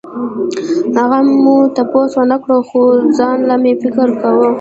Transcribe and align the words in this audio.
هغو 0.97 1.15
نه 1.23 1.33
مو 1.43 1.55
تپوس 1.75 2.11
ونکړو 2.17 2.57
خو 2.67 2.81
ځانله 3.17 3.55
مې 3.63 3.73
فکر 3.81 4.07
کوو 4.21 4.47